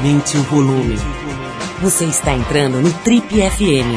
[0.00, 0.96] Aumente o volume.
[1.82, 3.92] Você está entrando no Trip FM.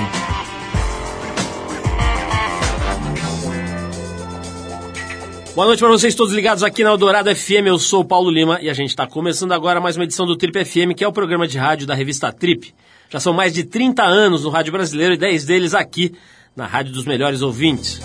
[5.55, 7.67] Boa noite para vocês todos ligados aqui na Eldorado FM.
[7.67, 10.35] Eu sou o Paulo Lima e a gente está começando agora mais uma edição do
[10.35, 12.75] Trip FM, que é o programa de rádio da revista Trip.
[13.09, 16.13] Já são mais de 30 anos no rádio brasileiro e 10 deles aqui
[16.53, 18.01] na Rádio dos Melhores Ouvintes.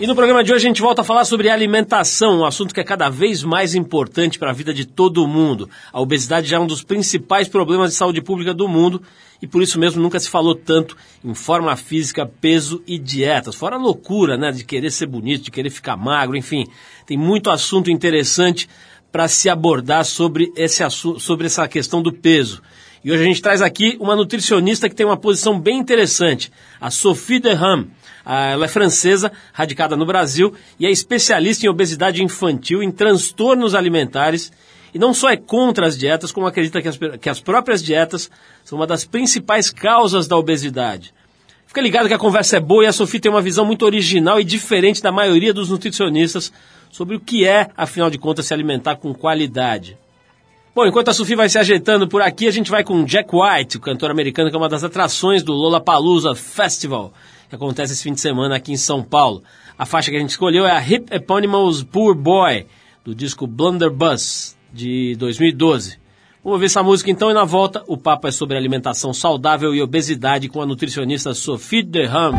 [0.00, 2.80] E no programa de hoje a gente volta a falar sobre alimentação, um assunto que
[2.80, 5.68] é cada vez mais importante para a vida de todo mundo.
[5.92, 9.02] A obesidade já é um dos principais problemas de saúde pública do mundo
[9.42, 13.54] e por isso mesmo nunca se falou tanto em forma física, peso e dietas.
[13.54, 16.66] Fora a loucura, né, de querer ser bonito, de querer ficar magro, enfim,
[17.04, 18.70] tem muito assunto interessante
[19.12, 22.62] para se abordar sobre, esse, sobre essa questão do peso.
[23.04, 26.90] E hoje a gente traz aqui uma nutricionista que tem uma posição bem interessante, a
[26.90, 27.86] Sophie Derham.
[28.24, 33.74] Ah, ela é francesa, radicada no Brasil e é especialista em obesidade infantil, em transtornos
[33.74, 34.52] alimentares.
[34.92, 38.30] E não só é contra as dietas, como acredita que as, que as próprias dietas
[38.64, 41.14] são uma das principais causas da obesidade.
[41.66, 44.40] Fica ligado que a conversa é boa e a Sofia tem uma visão muito original
[44.40, 46.52] e diferente da maioria dos nutricionistas
[46.90, 49.96] sobre o que é, afinal de contas, se alimentar com qualidade.
[50.74, 53.76] Bom, enquanto a Sofia vai se ajeitando por aqui, a gente vai com Jack White,
[53.76, 57.12] o cantor americano que é uma das atrações do Lollapalooza Festival
[57.50, 59.42] que acontece esse fim de semana aqui em São Paulo.
[59.76, 62.66] A faixa que a gente escolheu é a Hip Eponymous Poor Boy,
[63.04, 65.98] do disco Blunderbuss, de 2012.
[66.44, 69.82] Vamos ouvir essa música então e na volta o papo é sobre alimentação saudável e
[69.82, 72.32] obesidade com a nutricionista Sophie Derham.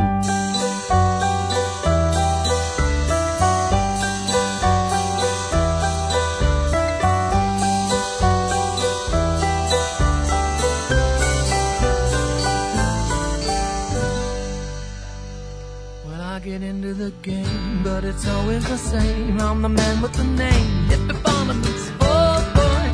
[18.11, 19.39] It's always the same.
[19.39, 21.91] I'm the man with the name, Hippopotamus.
[22.01, 22.85] Oh boy,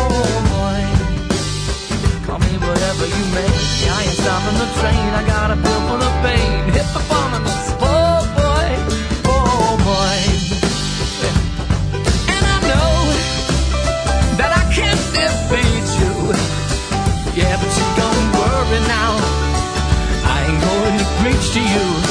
[0.00, 0.82] oh boy.
[2.26, 3.52] Call me whatever you may.
[3.82, 5.08] Yeah, I ain't stopping the train.
[5.20, 6.58] I got a pill for the pain.
[6.76, 7.64] Hippopotamus.
[7.84, 8.68] Oh boy,
[9.34, 10.18] oh boy.
[12.34, 12.92] And I know
[14.40, 16.14] that I can't defeat you.
[17.40, 19.12] Yeah, but you don't worry now.
[20.32, 22.05] I ain't going to preach to you.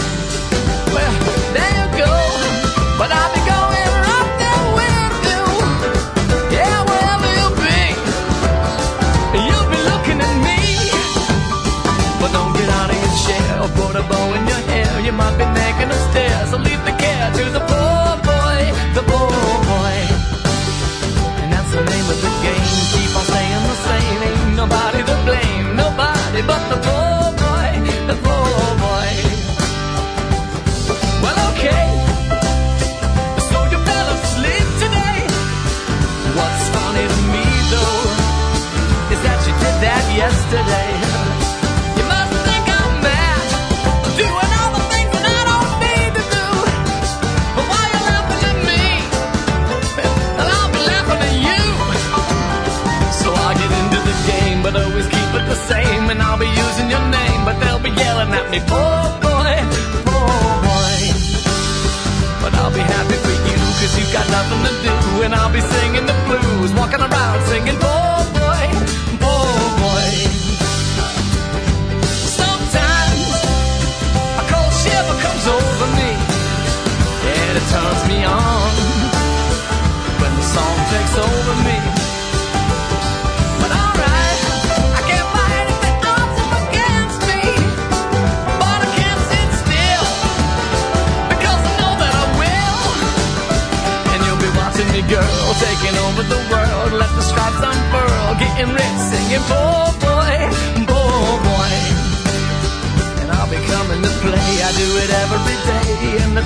[14.09, 14.54] bow and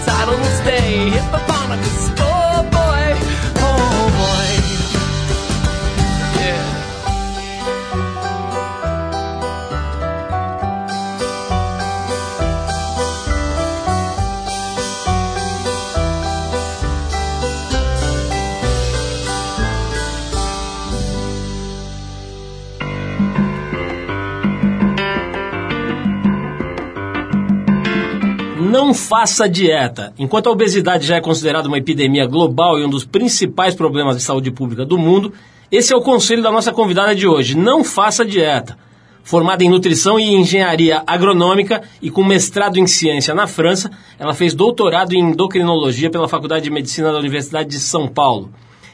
[0.05, 0.58] day, and
[29.19, 30.13] faça dieta.
[30.17, 34.23] Enquanto a obesidade já é considerada uma epidemia global e um dos principais problemas de
[34.23, 35.33] saúde pública do mundo,
[35.69, 37.57] esse é o conselho da nossa convidada de hoje.
[37.57, 38.77] Não faça dieta.
[39.21, 44.53] Formada em nutrição e engenharia agronômica e com mestrado em ciência na França, ela fez
[44.53, 48.49] doutorado em endocrinologia pela Faculdade de Medicina da Universidade de São Paulo.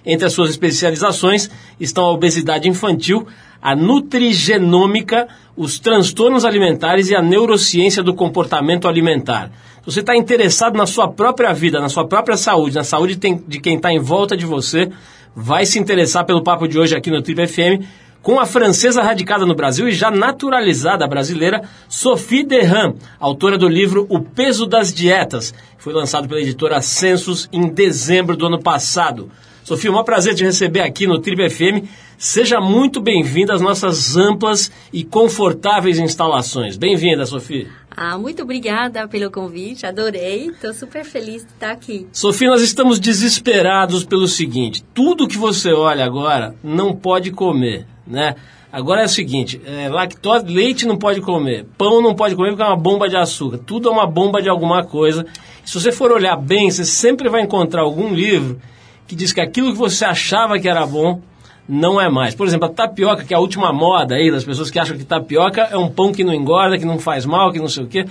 [0.05, 1.49] Entre as suas especializações
[1.79, 3.25] estão a obesidade infantil,
[3.61, 9.51] a nutrigenômica, os transtornos alimentares e a neurociência do comportamento alimentar.
[9.79, 13.59] Se você está interessado na sua própria vida, na sua própria saúde, na saúde de
[13.59, 14.91] quem está em volta de você,
[15.35, 17.85] vai se interessar pelo papo de hoje aqui no Trip FM
[18.25, 24.07] com a francesa radicada no Brasil e já naturalizada brasileira, Sophie Derham, autora do livro
[24.09, 29.29] O Peso das Dietas, que foi lançado pela editora Census em dezembro do ano passado.
[29.65, 31.87] Sofia, é um prazer te receber aqui no Trip FM.
[32.19, 36.77] Seja muito bem-vinda às nossas amplas e confortáveis instalações.
[36.77, 37.67] Bem-vinda, Sofia.
[37.89, 42.05] Ah, muito obrigada pelo convite, adorei, estou super feliz de estar aqui.
[42.11, 48.35] Sofia, nós estamos desesperados pelo seguinte: tudo que você olha agora não pode comer, né?
[48.71, 52.61] Agora é o seguinte: é, lactose, leite não pode comer, pão não pode comer porque
[52.61, 55.25] é uma bomba de açúcar, tudo é uma bomba de alguma coisa.
[55.65, 58.61] Se você for olhar bem, você sempre vai encontrar algum livro
[59.07, 61.21] que diz que aquilo que você achava que era bom
[61.67, 62.35] não é mais.
[62.35, 65.03] Por exemplo, a tapioca, que é a última moda aí das pessoas que acham que
[65.03, 67.87] tapioca é um pão que não engorda, que não faz mal, que não sei o
[67.87, 68.05] quê.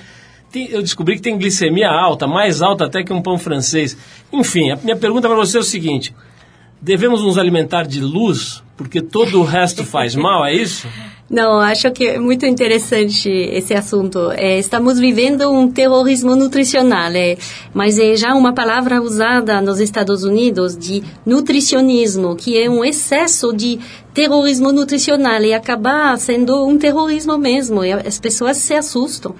[0.50, 3.96] Tem, eu descobri que tem glicemia alta, mais alta até que um pão francês.
[4.32, 6.14] Enfim, a minha pergunta para você é o seguinte:
[6.80, 10.88] devemos nos alimentar de luz porque todo o resto faz mal, é isso?
[11.30, 14.30] Não, acho que é muito interessante esse assunto.
[14.32, 17.36] É, estamos vivendo um terrorismo nutricional, é,
[17.72, 23.54] mas é já uma palavra usada nos Estados Unidos de nutricionismo, que é um excesso
[23.54, 23.80] de
[24.12, 27.80] terrorismo nutricional e acaba sendo um terrorismo mesmo.
[28.06, 29.34] As pessoas se assustam.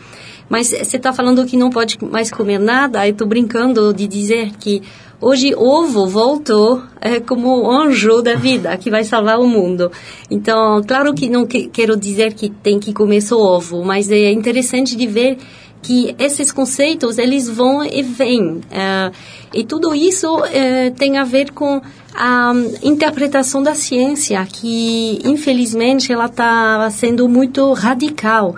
[0.48, 4.52] Mas você está falando que não pode mais comer nada, eu estou brincando de dizer
[4.58, 4.82] que
[5.26, 9.90] Hoje, ovo voltou é, como anjo da vida, que vai salvar o mundo.
[10.30, 14.30] Então, claro que não que, quero dizer que tem que comer só ovo, mas é
[14.30, 15.38] interessante de ver
[15.82, 18.60] que esses conceitos, eles vão e vêm.
[18.70, 19.10] É,
[19.52, 21.80] e tudo isso é, tem a ver com
[22.14, 28.56] a interpretação da ciência, que, infelizmente, ela está sendo muito radical.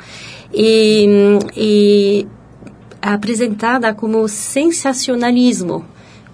[0.55, 2.27] E, e
[3.03, 5.85] apresentada como sensacionalismo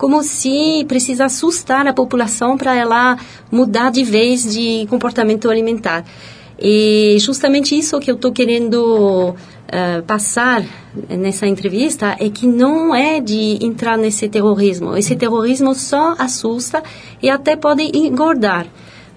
[0.03, 3.17] como se precisa assustar a população para ela
[3.53, 6.05] mudar de vez de comportamento alimentar.
[6.59, 10.65] E justamente isso que eu estou querendo uh, passar
[11.09, 14.97] nessa entrevista é que não é de entrar nesse terrorismo.
[14.97, 16.83] Esse terrorismo só assusta
[17.23, 18.67] e até pode engordar.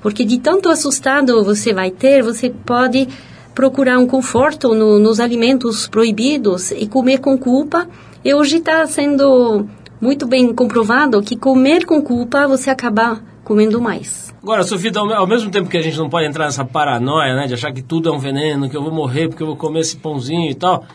[0.04, 3.08] Porque de tanto assustado você vai ter, você pode
[3.56, 7.88] procurar um conforto no, nos alimentos proibidos e comer com culpa.
[8.24, 9.68] E hoje está sendo
[10.02, 14.34] muito bem comprovado que comer com culpa você acaba comendo mais.
[14.42, 17.54] Agora, Sofia, ao mesmo tempo que a gente não pode entrar nessa paranoia, né, de
[17.54, 19.98] achar que tudo é um veneno, que eu vou morrer porque eu vou comer esse
[19.98, 20.86] pãozinho e tal,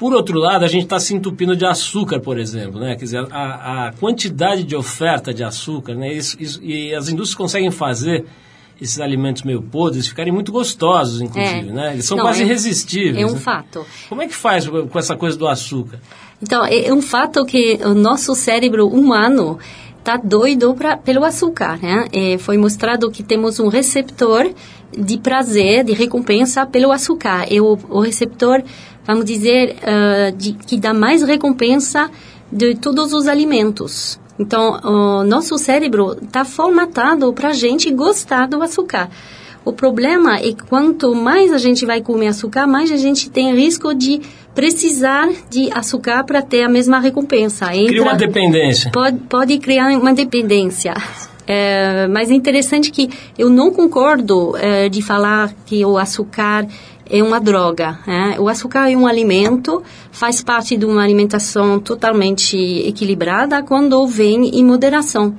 [0.00, 2.96] por outro lado, a gente está se entupindo de açúcar, por exemplo, né?
[2.96, 6.10] Quer dizer, a, a quantidade de oferta de açúcar, né?
[6.10, 8.24] Isso, isso, e as indústrias conseguem fazer
[8.80, 11.72] esses alimentos meio podres ficarem muito gostosos, inclusive, é.
[11.72, 11.92] né?
[11.92, 13.18] Eles são Não, quase é, irresistíveis.
[13.18, 13.38] É um né?
[13.38, 13.84] fato.
[14.08, 16.00] Como é que faz com essa coisa do açúcar?
[16.42, 19.58] Então, é um fato que o nosso cérebro humano
[19.98, 22.06] está doido pra, pelo açúcar, né?
[22.12, 24.50] É, foi mostrado que temos um receptor
[24.96, 27.46] de prazer, de recompensa pelo açúcar.
[27.50, 28.62] É o, o receptor,
[29.04, 32.10] vamos dizer, uh, de, que dá mais recompensa
[32.50, 34.18] de todos os alimentos.
[34.40, 39.10] Então, o nosso cérebro está formatado para a gente gostar do açúcar.
[39.62, 43.54] O problema é que quanto mais a gente vai comer açúcar, mais a gente tem
[43.54, 44.18] risco de
[44.54, 47.66] precisar de açúcar para ter a mesma recompensa.
[47.66, 48.90] Entra, Cria uma dependência.
[48.90, 50.94] Pode, pode criar uma dependência.
[51.46, 56.66] É, mas é interessante que eu não concordo é, de falar que o açúcar
[57.10, 57.98] é uma droga.
[58.06, 58.36] Né?
[58.38, 64.64] O açúcar é um alimento, faz parte de uma alimentação totalmente equilibrada quando vem em
[64.64, 65.34] moderação.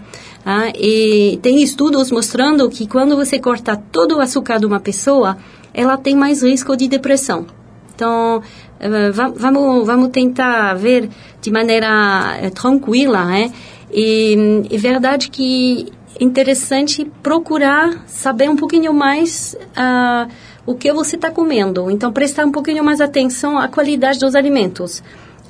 [0.46, 5.38] Ah, e tem estudos mostrando que quando você corta todo o açúcar de uma pessoa,
[5.74, 7.46] ela tem mais risco de depressão.
[7.94, 8.42] Então,
[8.80, 11.08] eh, vamos, vamos tentar ver
[11.40, 13.52] de maneira eh, tranquila, né?
[13.94, 20.32] E é verdade que é interessante procurar saber um pouquinho mais uh,
[20.72, 21.92] o que você está comendo.
[21.92, 25.04] Então, prestar um pouquinho mais atenção à qualidade dos alimentos.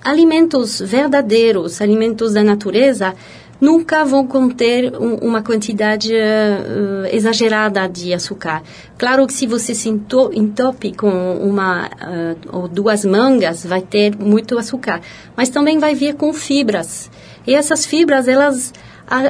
[0.03, 3.13] Alimentos verdadeiros, alimentos da natureza,
[3.61, 8.63] nunca vão conter um, uma quantidade uh, exagerada de açúcar.
[8.97, 14.57] Claro que se você se entope com uma uh, ou duas mangas, vai ter muito
[14.57, 15.01] açúcar,
[15.37, 17.11] mas também vai vir com fibras.
[17.45, 18.73] E essas fibras, elas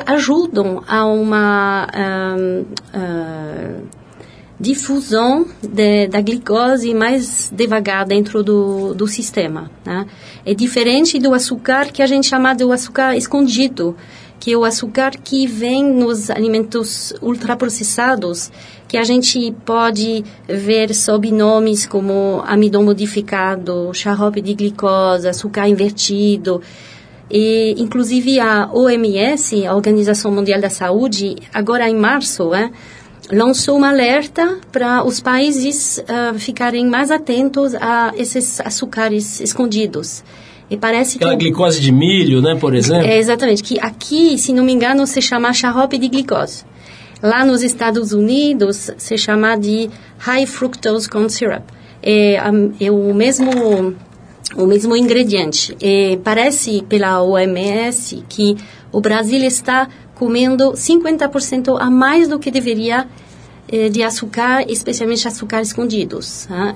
[0.05, 2.65] ajudam a uma uh,
[4.61, 9.71] difusão de, da glicose mais devagar dentro do, do sistema.
[9.83, 10.05] Né?
[10.45, 13.95] É diferente do açúcar que a gente chama de açúcar escondido,
[14.39, 18.51] que é o açúcar que vem nos alimentos ultraprocessados,
[18.87, 26.61] que a gente pode ver sob nomes como amidon modificado, xarope de glicose, açúcar invertido.
[27.29, 32.71] E, inclusive, a OMS, a Organização Mundial da Saúde, agora em março, né,
[33.31, 40.23] lançou um alerta para os países uh, ficarem mais atentos a esses açúcares escondidos.
[40.69, 41.45] E parece Aquela que...
[41.45, 43.05] glicose de milho, né, por exemplo?
[43.05, 43.63] É, exatamente.
[43.63, 46.63] Que aqui, se não me engano, se chama xarope de glicose.
[47.21, 51.63] Lá nos Estados Unidos, se chama de high fructose corn syrup.
[52.01, 52.35] É,
[52.79, 53.95] é o mesmo
[54.55, 55.75] o mesmo ingrediente.
[55.81, 58.57] É, parece pela OMS que
[58.91, 59.87] o Brasil está
[60.21, 63.07] comendo 50% a mais do que deveria
[63.67, 66.47] eh, de açúcar, especialmente açúcar escondidos.
[66.47, 66.75] Né?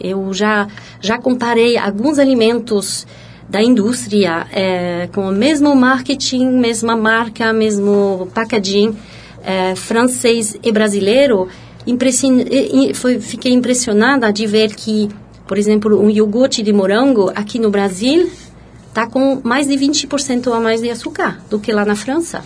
[0.00, 0.66] Eu já,
[1.00, 3.06] já comparei alguns alimentos
[3.48, 8.96] da indústria eh, com o mesmo marketing, mesma marca, mesmo packaging
[9.44, 11.46] eh, francês e brasileiro.
[13.20, 15.08] Fiquei impressionada de ver que
[15.46, 18.28] por exemplo, um iogurte de morango aqui no Brasil
[18.88, 22.42] está com mais de 20% a mais de açúcar do que lá na França.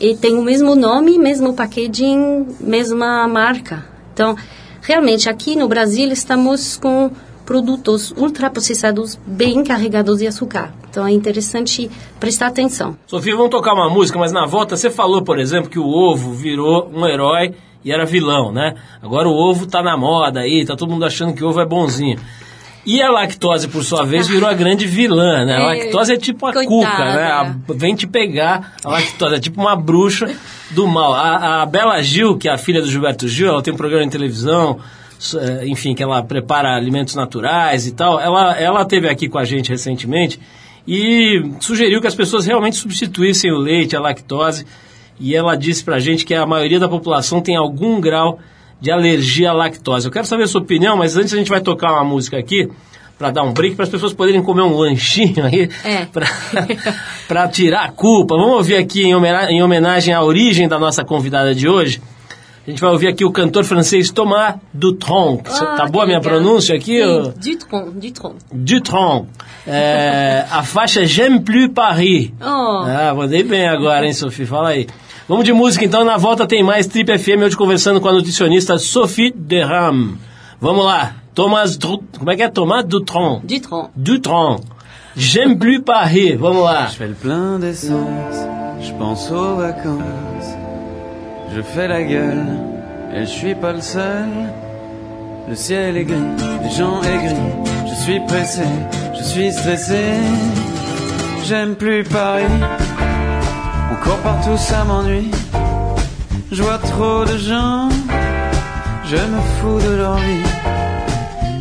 [0.00, 3.84] E tem o mesmo nome, mesmo packaging, mesma marca.
[4.12, 4.36] Então,
[4.82, 7.10] realmente, aqui no Brasil estamos com
[7.44, 10.72] produtos ultraprocessados bem carregados de açúcar.
[10.90, 12.96] Então é interessante prestar atenção.
[13.06, 16.32] Sofia, vamos tocar uma música, mas na volta você falou, por exemplo, que o ovo
[16.32, 18.74] virou um herói e era vilão, né?
[19.02, 21.66] Agora o ovo tá na moda aí, tá todo mundo achando que o ovo é
[21.66, 22.18] bonzinho.
[22.86, 25.54] E a lactose, por sua vez, virou a grande vilã, né?
[25.56, 26.74] A É, lactose é tipo a coitada.
[26.76, 27.22] cuca, né?
[27.32, 30.30] A- vem te pegar, a lactose é tipo uma bruxa
[30.72, 31.14] do mal.
[31.14, 34.04] A, a Bela Gil, que é a filha do Gilberto Gil, ela tem um programa
[34.04, 34.78] de televisão,
[35.34, 38.20] eh, enfim, que ela prepara alimentos naturais e tal.
[38.20, 40.38] Ela, ela teve aqui com a gente recentemente
[40.86, 44.66] e sugeriu que as pessoas realmente substituíssem o leite, a lactose.
[45.18, 48.38] E ela disse pra gente que a maioria da população tem algum grau
[48.84, 50.04] de alergia à lactose.
[50.06, 52.68] Eu quero saber a sua opinião, mas antes a gente vai tocar uma música aqui
[53.18, 56.04] para dar um break para as pessoas poderem comer um lanchinho aí É.
[57.26, 58.36] para tirar a culpa.
[58.36, 62.02] Vamos ouvir aqui em homena- em homenagem à origem da nossa convidada de hoje.
[62.66, 65.42] A gente vai ouvir aqui o cantor francês Thomas Dutronc.
[65.50, 66.32] Ah, tá boa a minha legal.
[66.34, 66.98] pronúncia aqui?
[66.98, 67.22] Sim, ô?
[67.36, 68.34] Dutron, Dutron.
[68.52, 69.28] Dutronc.
[69.66, 72.30] É, a faixa J'aime plus Paris.
[72.40, 72.44] Oh.
[72.86, 74.44] Ah, mandei bem agora, hein, Sophie?
[74.46, 74.86] Fala aí.
[75.26, 78.76] Vamos de música então, na volta tem mais Trip FM, hoje conversando com a nutricionista
[78.78, 80.18] Sophie Derham.
[80.60, 82.04] Vamos lá, Thomas, Dru...
[82.18, 82.48] como é que é?
[82.48, 83.40] Thomas Dutron.
[83.42, 83.88] Dutron.
[83.96, 84.60] Dutron.
[85.16, 86.88] J'aime plus Paris, vamos lá.
[86.88, 88.36] Je fais le plein d'essence,
[88.82, 90.56] je pense aux vacances.
[91.54, 92.58] Je fais la gueule,
[93.14, 94.28] et je suis pas le seul.
[95.48, 96.18] Le ciel est gris,
[96.62, 97.34] les gens aigris.
[97.88, 98.64] Je suis pressé,
[99.18, 100.02] je suis stressé.
[101.46, 102.44] J'aime plus Paris,
[104.04, 105.30] encore partout ça m'ennuie.
[106.52, 107.88] Je vois trop de gens,
[109.06, 110.44] je me fous de leur vie.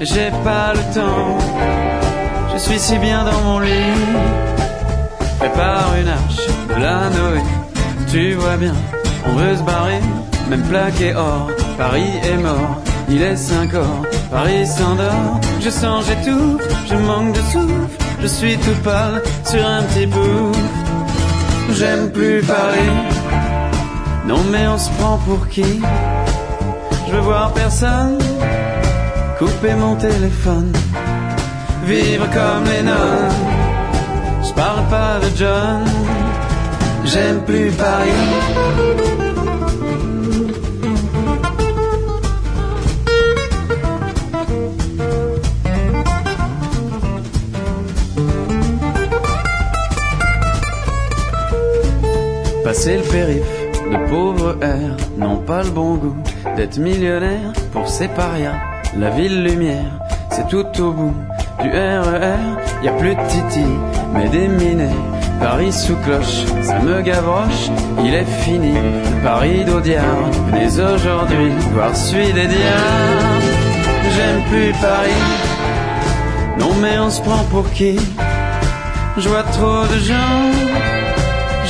[0.01, 1.37] J'ai pas le temps,
[2.53, 4.01] je suis si bien dans mon lit.
[5.39, 7.41] Prépare une arche de la Noé.
[8.11, 8.75] Tu vois bien,
[9.25, 10.01] on veut se barrer,
[10.49, 11.49] même plaqué or.
[11.77, 14.03] Paris est mort, il est 5 heures.
[14.31, 17.87] Paris s'endort, je sens, j'étouffe, je manque de souffle.
[18.21, 20.51] Je suis tout pâle sur un petit bout.
[21.77, 22.93] J'aime plus Paris.
[24.27, 25.81] Non mais on se prend pour qui?
[27.07, 28.17] Je veux voir personne.
[29.39, 30.71] Couper mon téléphone.
[31.85, 33.63] Vivre comme les nonnes.
[34.45, 35.83] Je parle pas de John,
[37.05, 39.22] j'aime plus Paris.
[52.73, 53.43] Passer le périph,
[53.91, 56.15] de pauvres airs n'ont pas le bon goût
[56.55, 58.59] d'être millionnaire pour ces parias.
[58.97, 59.91] La ville lumière,
[60.31, 61.13] c'est tout au bout
[61.61, 62.41] du RER.
[62.81, 63.67] Y a plus de Titi,
[64.15, 64.97] mais des minets.
[65.39, 67.69] Paris sous cloche, ça me gavroche.
[68.03, 68.73] Il est fini,
[69.23, 70.31] Paris d'Audiard.
[70.51, 73.43] Dès aujourd'hui, voir celui des diables.
[74.15, 75.23] J'aime plus Paris.
[76.57, 77.99] Non mais on se prend pour qui?
[79.19, 80.82] Je vois trop de gens.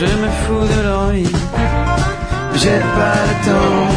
[0.00, 1.12] Je me fous de leur
[2.62, 3.88] j'ai pas le temps.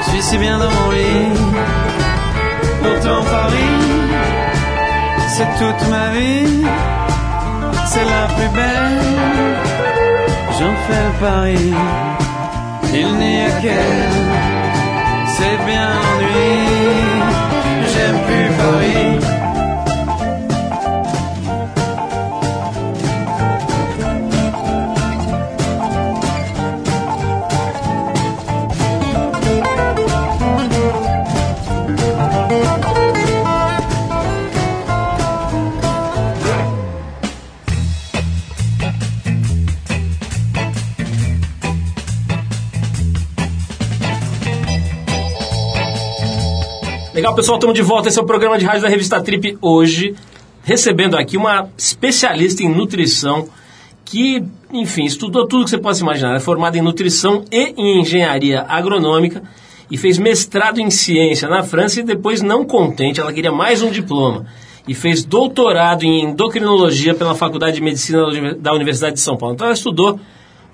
[0.00, 1.32] Je suis si bien dans mon lit.
[2.82, 3.78] Pourtant Paris,
[5.34, 6.64] c'est toute ma vie.
[7.86, 9.00] C'est la plus belle.
[10.58, 11.74] J'en fais le.
[12.92, 14.20] Il n'y a qu'elle.
[15.34, 16.52] C'est bien l'ennui.
[17.92, 19.09] J'aime plus Paris.
[47.20, 48.08] Legal, pessoal, estamos de volta.
[48.08, 50.14] Esse é o programa de rádio da revista Trip hoje,
[50.64, 53.46] recebendo aqui uma especialista em nutrição
[54.06, 56.34] que, enfim, estudou tudo que você possa imaginar.
[56.34, 59.42] É formada em nutrição e em engenharia agronômica
[59.90, 63.90] e fez mestrado em ciência na França e depois, não contente, ela queria mais um
[63.90, 64.46] diploma
[64.88, 68.24] e fez doutorado em endocrinologia pela Faculdade de Medicina
[68.58, 69.56] da Universidade de São Paulo.
[69.56, 70.18] Então ela estudou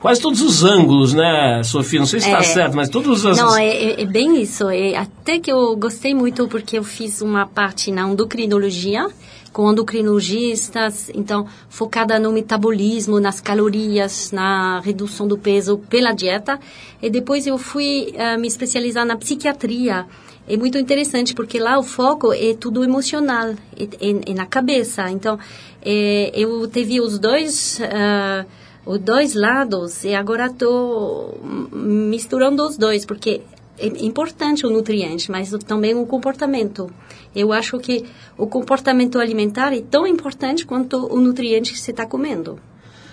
[0.06, 1.98] quase todos os ângulos, né, Sofia?
[1.98, 2.42] Não sei se está É.
[2.44, 3.36] certo, mas todos os...
[3.36, 4.68] Não, é, é- é bem isso.
[4.68, 9.08] É, até que eu gostei muito porque eu fiz uma parte na endocrinologia
[9.52, 16.60] com endocrinologistas, então focada no metabolismo, nas calorias, na redução do peso pela dieta.
[17.02, 20.06] E depois eu fui eh, me especializar na psiquiatria.
[20.48, 25.10] É muito interessante porque lá o foco é tudo emocional, é, é- é na cabeça.
[25.10, 25.36] Então
[25.84, 28.44] eh, eu teve os dois ah,
[28.86, 31.38] os dois lados e agora estou
[31.72, 33.42] misturando os dois porque
[33.78, 36.88] é importante o nutriente, mas também o comportamento.
[37.34, 38.04] Eu acho que
[38.38, 42.58] o comportamento alimentar é tão importante quanto o nutriente que você está comendo.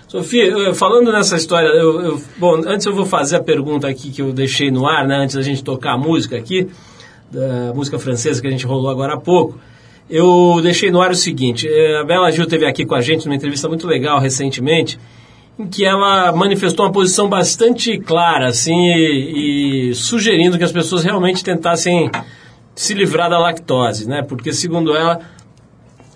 [0.08, 4.22] Sofia, falando nessa história, eu, eu- bom, antes eu vou fazer a pergunta aqui que
[4.22, 6.68] eu deixei no ar, né, antes da gente tocar a música aqui,
[7.30, 9.58] da música francesa que a gente rolou agora há pouco.
[10.08, 13.24] Eu deixei no ar o seguinte: eh, a Bela Gil esteve aqui com a gente
[13.26, 14.98] numa entrevista muito legal recentemente,
[15.58, 21.04] em que ela manifestou uma posição bastante clara, assim, e, e sugerindo que as pessoas
[21.04, 22.10] realmente tentassem
[22.74, 24.22] se livrar da lactose, né?
[24.22, 25.20] Porque segundo ela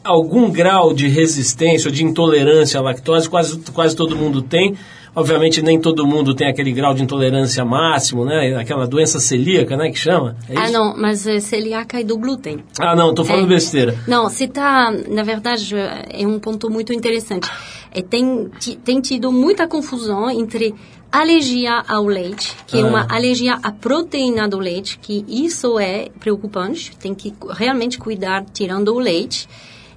[0.03, 4.75] algum grau de resistência ou de intolerância à lactose, quase, quase todo mundo tem.
[5.15, 8.57] Obviamente nem todo mundo tem aquele grau de intolerância máximo, né?
[8.57, 10.37] Aquela doença celíaca, né, que chama?
[10.49, 12.59] É Ah, não, mas é celíaca e do glúten.
[12.79, 13.49] Ah, não, tô falando É.
[13.49, 13.97] besteira.
[14.07, 17.51] Não, você está, na verdade, é um ponto muito interessante.
[17.93, 18.51] É, tem,
[18.85, 20.75] tem tido muita confusão entre
[21.11, 22.87] alergia ao leite, que é Ah.
[22.87, 28.95] uma alergia à proteína do leite, que isso é preocupante, tem que realmente cuidar tirando
[28.95, 29.49] o leite,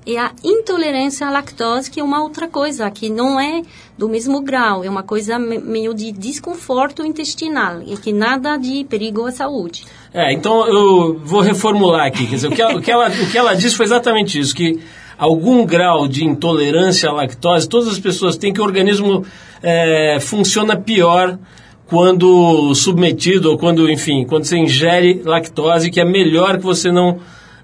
[0.05, 3.61] e a intolerância à lactose, que é uma outra coisa, que não é
[3.97, 8.83] do mesmo grau, é uma coisa me- meio de desconforto intestinal, e que nada de
[8.85, 9.85] perigo à saúde.
[10.13, 12.25] É, então eu vou reformular aqui.
[12.25, 14.55] Quer dizer, o que ela, o que ela, o que ela disse foi exatamente isso,
[14.55, 14.79] que
[15.21, 19.23] algum grau de intolerância à lactose, todas as pessoas têm que o organismo
[19.61, 21.37] é, funciona pior
[21.85, 27.19] quando submetido ou quando, enfim, quando você ingere lactose, que é melhor que você não,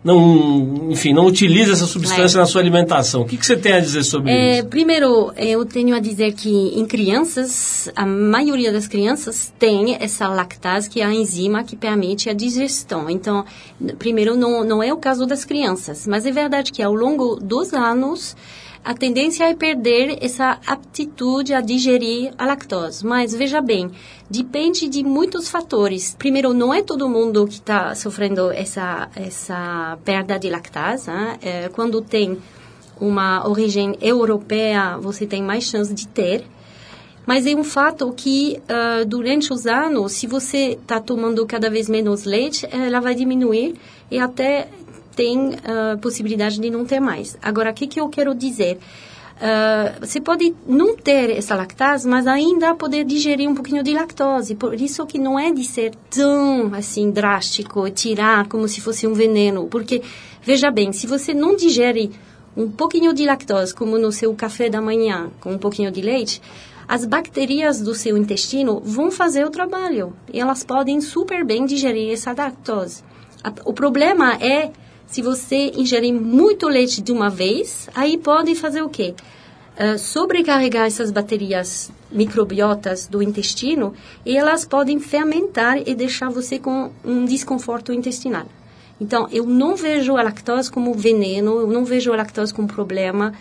[0.08, 2.40] não enfim, não utilize essa substância É.
[2.40, 3.22] na sua alimentação.
[3.22, 4.68] O que, que você tem a dizer sobre É, isso?
[4.68, 10.90] primeiro, eu tenho a dizer que em crianças, a maioria das crianças tem essa lactase,
[10.90, 13.10] que é a enzima que permite a digestão.
[13.10, 13.44] Então,
[14.00, 17.74] primeiro, não, não é o caso das crianças, mas é verdade que ao longo dos
[17.74, 18.36] anos,
[18.84, 23.06] a tendência é perder essa aptitude a digerir a lactose.
[23.06, 23.92] Mas veja bem,
[24.30, 26.16] depende de muitos fatores.
[26.18, 31.10] Primeiro, não é todo mundo que está sofrendo essa, essa perda de lactase.
[31.10, 31.38] né?
[31.42, 32.38] É, quando tem
[33.00, 36.46] uma origem europeia, você tem mais chance de ter.
[37.28, 41.90] Mas é um fato que ah, durante os anos, se você está tomando cada vez
[41.90, 43.76] menos leite, ela vai diminuir
[44.10, 44.70] e até
[45.18, 47.38] tem ah, possibilidade de não ter mais.
[47.42, 48.78] Agora, o que, que eu quero dizer?
[49.42, 54.56] Ah, você pode não ter essa lactase, mas ainda poder digerir um pouquinho de lactose.
[54.56, 59.14] Por isso que não é de ser tão assim drástico, tirar como se fosse um
[59.14, 59.68] veneno.
[59.68, 60.02] Porque,
[60.42, 62.12] veja bem, se você não digere
[62.56, 66.42] um pouquinho de lactose, como no seu café da manhã, com um pouquinho de leite,
[66.88, 70.14] as bactérias do seu intestino vão fazer o trabalho.
[70.32, 73.04] E elas podem super bem digerir essa lactose.
[73.66, 74.72] O problema é
[75.08, 79.16] se você ingerir muito leite de uma vez, aí pode fazer o quê?
[79.80, 83.94] Ah, sobrecarregar essas baterias microbiotas do intestino
[84.26, 88.48] e elas podem fermentar e deixar você com um desconforto intestinal.
[89.00, 93.34] Então, eu não vejo a lactose como veneno, eu não vejo a lactose como problema.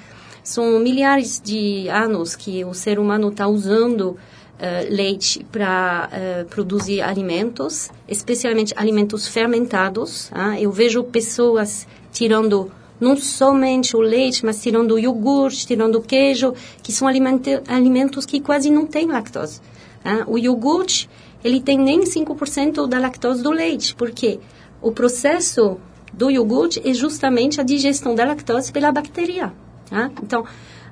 [0.45, 4.19] São milhares de anos que o ser humano está usando
[4.59, 10.31] eh, leite para eh, produzir alimentos, especialmente alimentos fermentados.
[10.33, 10.59] ah.
[10.61, 16.55] Eu vejo pessoas tirando não somente o leite, mas tirando o iogurte, tirando o queijo,
[16.83, 19.61] que são alimento, alimentos que quase não têm lactose.
[20.05, 20.25] ah.
[20.27, 21.09] O iogurte,
[21.45, 24.41] ele tem nem 5% da lactose do leite, porque
[24.81, 25.79] o processo
[26.13, 29.53] do iogurte é justamente a digestão da lactose pela bactéria.
[29.91, 30.11] tá?
[30.23, 30.47] Então,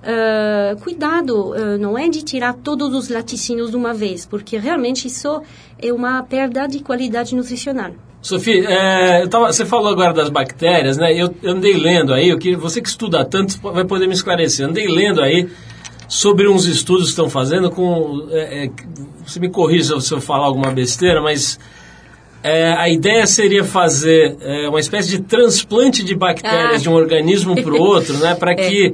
[0.07, 5.07] ah, cuidado, ah, não é de tirar todos os laticínios de uma vez, porque realmente
[5.09, 5.43] isso
[5.81, 7.93] é uma perda de qualidade nutricional.
[8.23, 11.13] Sofia, é, tava- você falou agora das bactérias, né?
[11.13, 14.67] Eu, eu andei lendo aí, eu que, você que estuda tanto vai poder me esclarecer.
[14.67, 15.47] Andei lendo aí
[16.09, 18.27] sobre uns estudos que estão fazendo com.
[18.31, 18.71] é, é,
[19.27, 21.59] você me corrija se eu falar alguma besteira, mas
[22.43, 26.83] é, a ideia seria fazer é, uma espécie de transplante de bactérias Ah.
[26.83, 28.35] de um organismo para o outro, né?
[28.35, 28.93] Para que é,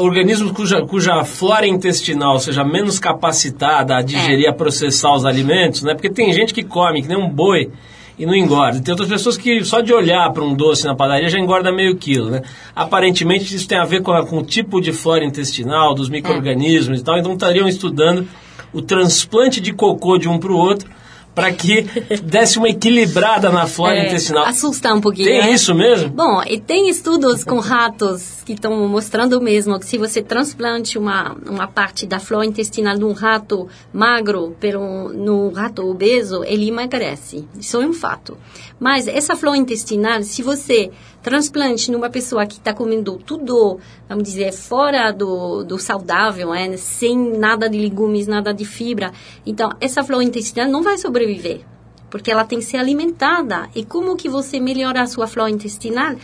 [0.00, 5.94] organismos cuja, cuja flora intestinal seja menos capacitada a digerir, a processar os alimentos, né?
[5.94, 7.70] Porque tem gente que come que nem um boi
[8.18, 8.80] e não engorda.
[8.80, 11.96] Tem outras pessoas que só de olhar para um doce na padaria já engorda meio
[11.96, 12.42] quilo, né?
[12.76, 17.00] Aparentemente isso tem a ver com, a- com o tipo de flora intestinal, dos micro-organismos
[17.00, 17.16] e tal.
[17.18, 18.26] Então estariam estudando
[18.72, 20.88] o transplante de cocô de um para o outro
[21.34, 21.82] para que
[22.22, 24.44] desse uma equilibrada na flora É, intestinal.
[24.44, 25.28] Assusta um pouquinho.
[25.28, 25.50] Tem né?
[25.52, 26.10] isso mesmo?
[26.10, 31.34] Bom, e tem estudos com ratos que estão mostrando mesmo que se você transplante uma,
[31.46, 37.46] uma parte da flora intestinal de um rato magro pelo no rato obeso, ele emagrece.
[37.58, 38.36] Isso é um fato.
[38.78, 40.90] Mas essa flora intestinal, se você
[41.22, 46.76] transplante numa pessoa que está comendo tudo, vamos dizer, fora do, do saudável, né?
[46.76, 49.12] sem nada de legumes, nada de fibra,
[49.46, 51.60] então essa flora intestinal não vai sobreviver
[52.12, 53.70] porque ela tem que ser alimentada.
[53.74, 56.14] E como que você melhora a sua flora intestinal?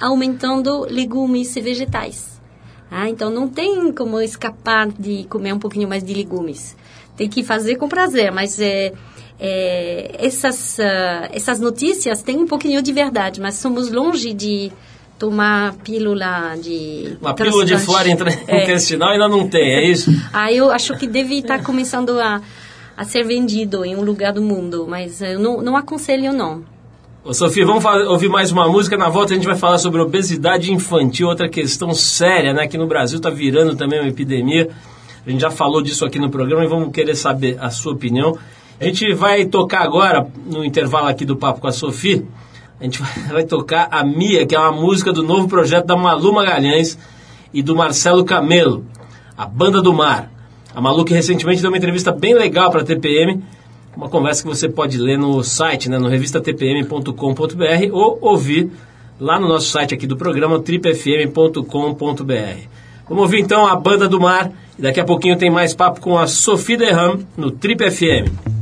[0.00, 2.40] Aumentando legumes e vegetais.
[2.90, 6.76] Ah, então não tem como escapar de comer um pouquinho mais de legumes.
[7.16, 8.92] Tem que fazer com prazer, mas é,
[9.38, 14.72] é, essas, ah, essas notícias têm um pouquinho de verdade, mas somos longe de
[15.18, 18.62] tomar pílula de Uma pílula de flora É.
[18.62, 20.10] intestinal ainda não tem, é isso?
[20.32, 22.40] Ah, eu acho que deve estar começando a,
[22.96, 26.64] a ser vendido em um lugar do mundo, mas eu não, não aconselho não.
[27.24, 28.96] Ô, Sofia, vamos ouvir mais uma música.
[28.96, 32.68] Na volta a gente vai falar sobre obesidade infantil, outra questão séria, né?
[32.68, 34.70] Que no Brasil está virando também uma epidemia.
[35.26, 38.38] A gente já falou disso aqui no programa e vamos querer saber a sua opinião.
[38.78, 42.22] A gente vai tocar agora, no intervalo aqui do Papo com a Sofia,
[42.78, 43.00] a gente
[43.32, 46.98] vai, tocar a Mia, que é uma música do novo projeto da Malu Magalhães
[47.54, 48.84] e do Marcelo Camelo,
[49.36, 50.30] a Banda do Mar.
[50.74, 53.42] A Malu que recentemente deu uma entrevista bem legal para a TPM,
[53.96, 57.12] uma conversa que você pode ler no site, né, no revistatpm.com.br
[57.92, 58.70] ou ouvir
[59.18, 61.62] lá no nosso site aqui do programa, tripfm.com.br.
[63.08, 66.18] Vamos ouvir então a Banda do Mar e daqui a pouquinho tem mais papo com
[66.18, 68.55] a Sofia Derram no Trip FM.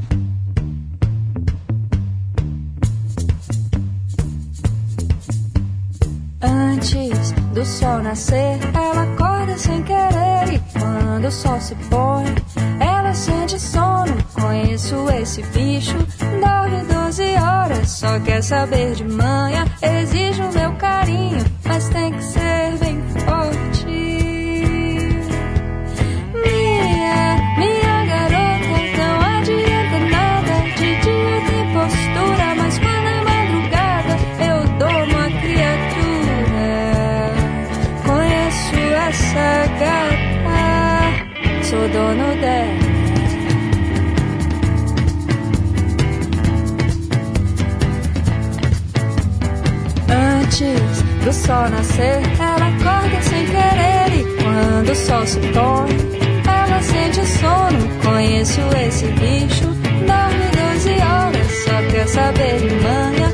[6.84, 10.52] Antes do sol nascer, ela acorda sem querer.
[10.52, 12.26] E quando o sol se põe,
[12.78, 14.14] ela sente sono.
[14.34, 15.96] Conheço esse bicho,
[16.42, 17.88] dorme 12 horas.
[17.88, 22.43] Só quer saber de manhã, exige o meu carinho, mas tem que ser
[50.54, 54.20] Do sol nascer, ela acorda sem querer.
[54.20, 55.90] E quando o sol se põe,
[56.46, 57.88] ela sente sono.
[58.04, 59.66] Conheço esse bicho,
[60.06, 61.50] dorme 12 horas.
[61.64, 63.32] Só quer saber de manhã,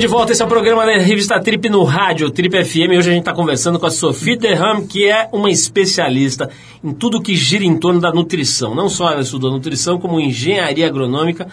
[0.00, 2.96] de volta, esse é o programa da revista Trip no rádio, Trip FM.
[2.96, 6.48] Hoje a gente está conversando com a Sophie Derham, que é uma especialista
[6.82, 8.74] em tudo que gira em torno da nutrição.
[8.74, 11.48] Não só ela estudou nutrição, como engenharia agronômica,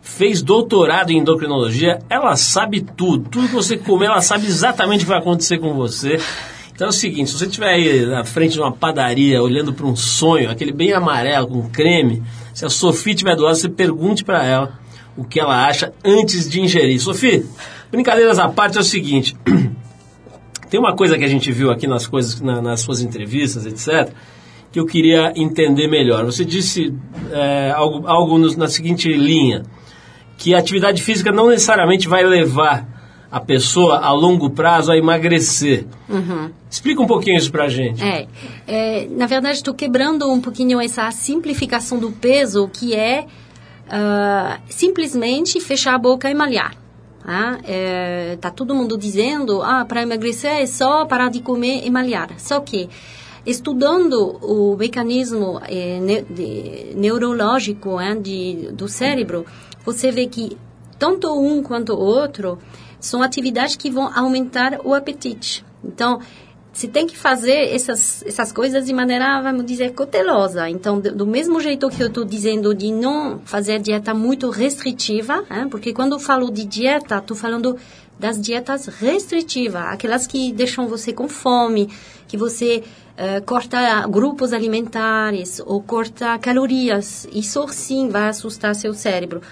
[0.00, 2.00] fez doutorado em endocrinologia.
[2.10, 5.72] Ela sabe tudo, tudo que você comer, ela sabe exatamente o que vai acontecer com
[5.72, 6.18] você.
[6.74, 9.86] Então é o seguinte, se você estiver aí na frente de uma padaria, olhando para
[9.86, 12.20] um sonho, aquele bem amarelo, com creme,
[12.52, 14.82] se a Sophie estiver do lado, você pergunte para ela
[15.16, 17.00] o que ela acha antes de ingerir.
[17.00, 17.46] Sophie,
[17.92, 19.36] brincadeiras à parte é o seguinte.
[20.68, 24.10] Tem uma coisa que a gente viu aqui nas coisas, na- nas suas entrevistas, etc.,
[24.72, 26.24] que eu queria entender melhor.
[26.24, 26.94] Você disse
[27.30, 29.62] é, algo, algo nos- na seguinte linha,
[30.38, 32.88] que a atividade física não necessariamente vai levar
[33.30, 35.86] a pessoa a longo prazo a emagrecer.
[36.70, 38.02] Explica um pouquinho isso pra gente.
[38.02, 38.26] É,
[38.66, 43.26] é, na verdade, estou quebrando um pouquinho essa simplificação do peso, que é
[43.90, 46.74] ah, simplesmente fechar a boca e malhar.
[47.24, 47.60] Tá?
[47.64, 52.30] É, tá todo mundo dizendo, ah, para emagrecer é só parar de comer e malhar.
[52.38, 52.88] Só que
[53.46, 59.44] estudando o mecanismo eh, ne- de- neurológico eh, de, do cérebro,
[59.84, 60.56] você vê que
[60.98, 62.58] tanto um quanto o outro
[63.00, 65.64] são atividades que vão aumentar o apetite.
[65.84, 66.20] Então,
[66.72, 70.70] você tem que fazer essas, essas coisas de maneira, vamos dizer, cautelosa.
[70.70, 75.44] Então, do, do mesmo jeito que eu estou dizendo de não fazer dieta muito restritiva,
[75.50, 77.76] hein, porque quando eu falo de dieta, estou falando
[78.18, 81.90] das dietas restritivas, aquelas que deixam você com fome,
[82.26, 82.82] que você
[83.16, 87.26] eh, corta grupos alimentares ou corta calorias.
[87.32, 89.42] Isso sim vai assustar seu cérebro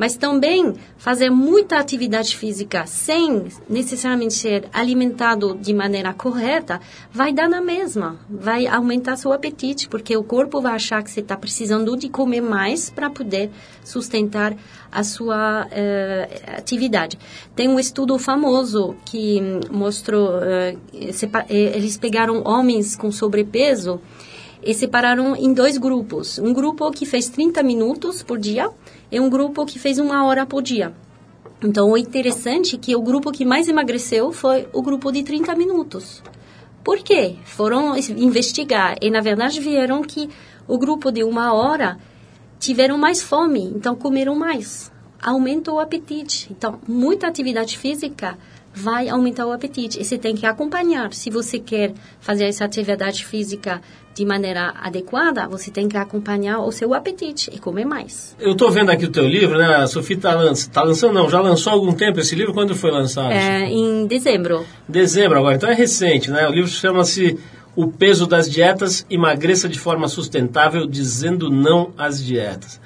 [0.00, 6.80] mas também fazer muita atividade física sem necessariamente ser alimentado de maneira correta
[7.12, 11.20] vai dar na mesma, vai aumentar seu apetite, porque o corpo vai achar que você
[11.20, 13.50] está precisando de comer mais para poder
[13.84, 14.56] sustentar
[14.90, 17.18] a sua eh, atividade.
[17.54, 19.38] Tem um estudo famoso que
[19.70, 24.00] mostrou, eh, eh, eles pegaram homens com sobrepeso
[24.62, 26.38] e separaram em dois grupos.
[26.38, 28.70] Um grupo que fez 30 minutos por dia
[29.10, 30.92] e um grupo que fez uma hora por dia.
[31.62, 35.54] Então, o interessante é que o grupo que mais emagreceu foi o grupo de 30
[35.54, 36.22] minutos.
[36.82, 37.36] Por quê?
[37.44, 40.28] Foram es- investigar e, na verdade, viram que
[40.66, 41.98] o grupo de uma hora
[42.58, 44.90] tiveram mais fome, então comeram mais.
[45.22, 46.48] Aumenta o apetite.
[46.50, 48.38] Então, muita atividade física
[48.74, 50.00] vai aumentar o apetite.
[50.00, 51.12] E você tem que acompanhar.
[51.12, 53.80] Se você quer fazer essa atividade física
[54.14, 58.36] de maneira adequada, você tem que acompanhar o seu apetite e comer mais.
[58.38, 59.76] Eu estou vendo aqui o teu livro, né?
[59.76, 62.52] A Sofia está lançando, tá lançando, não, já lançou há algum tempo esse livro?
[62.52, 63.32] Quando foi lançado?
[63.32, 64.66] É, em dezembro.
[64.88, 66.46] Dezembro agora, então é recente, né?
[66.48, 67.38] O livro chama-se
[67.76, 72.80] O Peso das Dietas, Emagreça de Forma Sustentável, Dizendo Não às Dietas.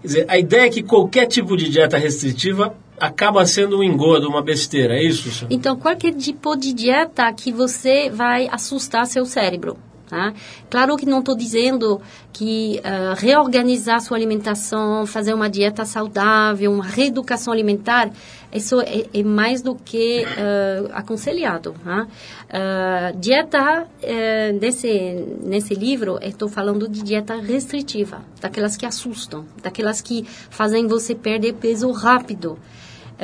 [0.00, 4.28] Quer dizer, a ideia é que qualquer tipo de dieta restritiva acaba sendo um engodo,
[4.28, 5.28] uma besteira, é isso?
[5.32, 5.52] senhor?
[5.52, 9.76] Então, qualquer tipo de dieta que você vai assustar seu cérebro.
[10.06, 10.32] Tá?
[10.68, 12.00] Claro que não estou dizendo
[12.34, 18.10] que ah, reorganizar sua alimentação, fazer uma dieta saudável, uma reeducação alimentar,
[18.52, 21.74] isso é, é mais do que ah, aconselhado.
[21.82, 22.06] Tá?
[22.50, 30.00] Ah, dieta, eh, nesse, nesse livro, estou falando de dieta restritiva, daquelas que assustam, daquelas
[30.02, 32.58] que fazem você perder peso rápido.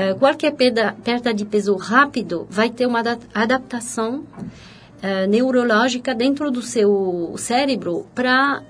[0.00, 4.22] Eh, qualquer perda, perda de peso rápido vai ter uma ada- adaptação
[5.02, 8.62] eh, neurológica dentro do seu cérebro para,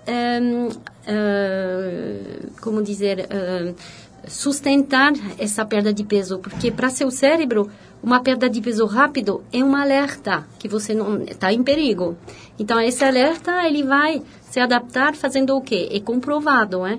[2.62, 3.29] como dizer,
[4.27, 7.71] sustentar essa perda de peso, porque para seu cérebro
[8.03, 12.17] uma perda de peso rápido é um alerta que você não está em perigo.
[12.59, 15.88] Então esse alerta ele vai se adaptar fazendo o quê?
[15.93, 16.99] É comprovado, né?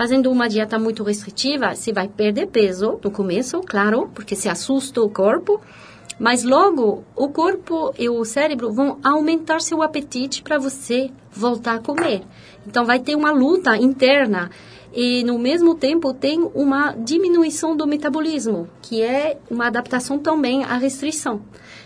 [0.00, 5.02] Fazendo uma dieta muito restritiva, você vai perder peso no começo, claro, porque se assusta
[5.02, 5.60] o corpo,
[6.18, 11.78] mas logo o corpo e o cérebro vão aumentar seu apetite para você voltar a
[11.80, 12.22] comer.
[12.66, 14.50] Então vai ter uma luta interna
[14.90, 20.78] e no mesmo tempo tem uma diminuição do metabolismo, que é uma adaptação também à
[20.78, 21.42] restrição.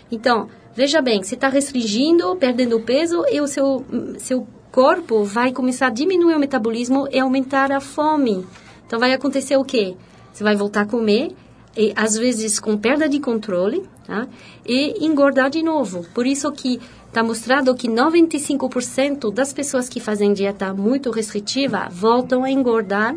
[0.09, 3.83] Então, veja bem, você está restringindo, perdendo peso e o seu,
[4.19, 8.45] seu corpo vai começar a diminuir o metabolismo e aumentar a fome.
[8.85, 9.95] Então vai acontecer o quê?
[10.33, 11.33] Você vai voltar a comer
[11.77, 14.27] e às vezes com perda de controle, tá?
[14.65, 16.05] E engordar de novo.
[16.13, 22.43] Por isso que está mostrado que 95% das pessoas que fazem dieta muito restritiva voltam
[22.43, 23.15] a engordar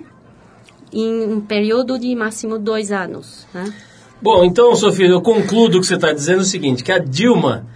[0.93, 3.49] em um período de máximo dois anos.
[3.53, 3.75] Né?
[4.23, 7.67] Bom, então, Sofia, eu concluo que você está dizendo o seguinte, que a Dilma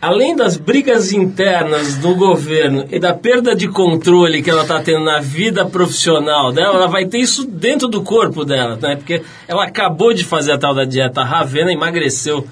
[0.00, 5.04] além das brigas internas do governo e da perda de controle que ela está tendo
[5.04, 8.96] na vida profissional dela, ela vai ter isso dentro do corpo dela, né?
[8.96, 12.46] Porque ela acabou de fazer a tal da dieta Ravena, emagreceu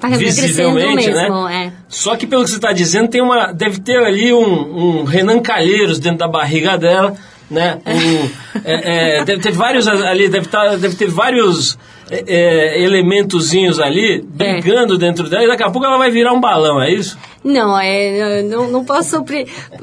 [0.00, 1.66] Tá visivelmente, mesmo, né?
[1.66, 1.72] é.
[1.86, 5.40] Só que pelo que você está dizendo, tem uma, deve ter ali um, um Renan
[5.40, 7.14] Calheiros dentro da barriga dela,
[7.50, 7.78] né?
[7.86, 11.76] Um, é, é, deve ter vários ali, deve, tá, deve ter vários
[12.10, 16.40] é, é, elementozinhos ali brigando dentro dela e daqui a pouco ela vai virar um
[16.40, 17.16] balão, é isso?
[17.42, 19.24] Não, é, não, não posso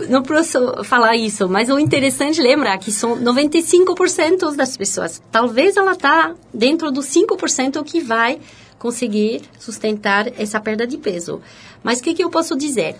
[0.10, 5.22] não posso falar isso, mas o interessante é lembrar que são 95% das pessoas.
[5.32, 8.40] Talvez ela está dentro dos 5% que vai
[8.78, 11.42] conseguir sustentar essa perda de peso.
[11.82, 12.96] Mas o que, que eu posso dizer?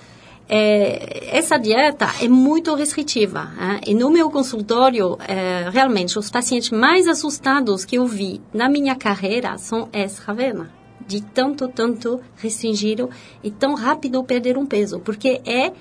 [0.50, 3.46] É, essa dieta é muito restritiva.
[3.58, 3.82] né?
[3.86, 8.96] E no meu consultório, é, realmente, os pacientes mais assustados que eu vi na minha
[8.96, 10.72] carreira são ex-Ravena.
[11.06, 13.10] De tanto, tanto restringiram
[13.44, 15.00] e tão rápido perder um peso.
[15.00, 15.72] Porque é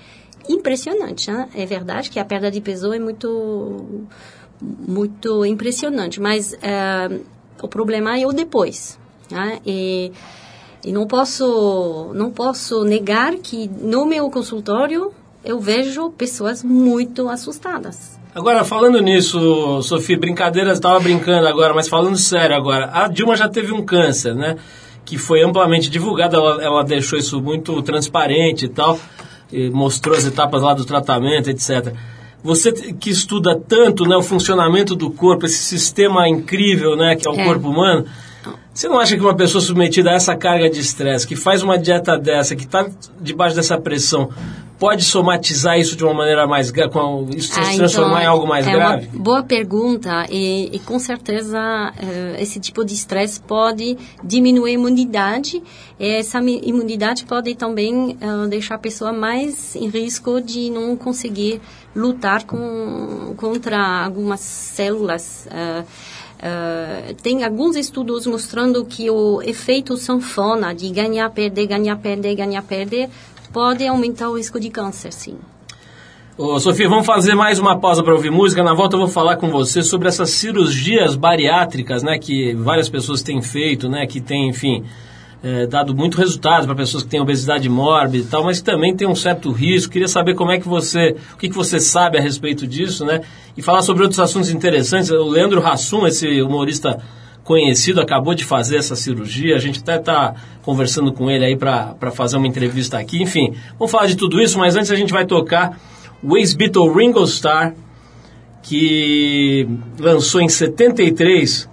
[0.49, 1.31] impressionante.
[1.31, 1.49] né?
[1.55, 4.07] É verdade que a perda de peso é muito,
[4.61, 6.21] muito impressionante.
[6.21, 7.19] Mas é,
[7.61, 8.97] o problema é o depois.
[9.29, 9.59] né?
[9.65, 10.11] E,
[10.83, 15.11] e não posso, não posso negar que no meu consultório
[15.43, 18.17] eu vejo pessoas muito assustadas.
[18.35, 23.49] Agora, falando nisso, Sofia, brincadeiras, estava brincando agora, mas falando sério agora, a Dilma já
[23.49, 24.57] teve um câncer, né?
[25.03, 28.99] Que foi amplamente divulgado, ela, ela deixou isso muito transparente e tal,
[29.51, 31.93] e mostrou as etapas lá do tratamento, etc.
[32.43, 37.31] Você que estuda tanto né, o funcionamento do corpo, esse sistema incrível né, que é
[37.31, 37.43] o É.
[37.43, 38.05] corpo humano,
[38.77, 41.79] você não acha que uma pessoa submetida a essa carga de estresse, que faz uma
[41.79, 42.87] dieta dessa, que está
[43.19, 44.29] debaixo dessa pressão,
[44.77, 46.93] pode somatizar isso de uma maneira mais grave,
[47.35, 49.09] isso se Ah, transformar então, em algo mais é grave?
[49.11, 51.57] uma boa pergunta e, e com certeza
[51.99, 55.63] eh, esse tipo de estresse pode diminuir a imunidade.
[55.99, 61.59] E essa imunidade pode também eh, deixar a pessoa mais em risco de não conseguir
[61.95, 65.47] lutar com, contra algumas células.
[66.39, 72.61] Eh, tem alguns estudos mostrando que o efeito sanfona de ganhar, perder, ganhar, perder, ganhar,
[72.61, 73.09] perder
[73.51, 75.37] pode aumentar o risco de câncer, sim.
[76.37, 78.63] Ô, Sofia, vamos fazer mais uma pausa para ouvir música.
[78.63, 83.23] Na volta eu vou falar com você sobre essas cirurgias bariátricas, né, que várias pessoas
[83.23, 84.83] têm feito, né, que tem, enfim,
[85.43, 89.07] eh, dado muito resultado para pessoas que têm obesidade mórbida e tal, mas também tem
[89.07, 89.93] um certo risco.
[89.93, 93.21] Queria saber como é que você, o que, que você sabe a respeito disso, né,
[93.55, 95.11] e falar sobre outros assuntos interessantes.
[95.11, 96.99] O Leandro Hassum, esse humorista
[97.43, 99.55] conhecido, acabou de fazer essa cirurgia.
[99.55, 100.33] A gente até está
[100.63, 103.21] conversando com ele aí para fazer uma entrevista aqui.
[103.21, 105.79] Enfim, vamos falar de tudo isso, mas antes a gente vai tocar
[106.23, 107.73] o ex-Beatle Ringo Starr,
[108.63, 109.67] que
[109.99, 111.69] lançou em 73